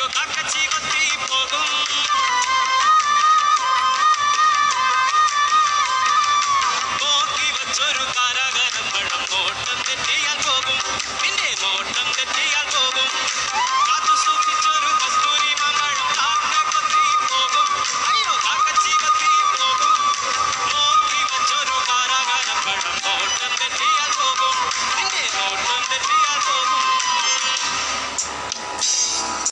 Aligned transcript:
Toyo 0.01 0.40